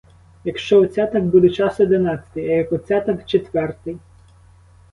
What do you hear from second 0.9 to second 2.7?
так буде час одинадцятий, а